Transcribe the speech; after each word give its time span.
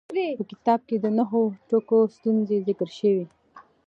په 0.37 0.43
کتاب 0.51 0.79
کې 0.87 0.95
د 1.03 1.05
نهو 1.17 1.41
ټکو 1.69 1.99
ستونزه 2.15 2.55
ذکر 2.67 2.89
شوې. 2.99 3.25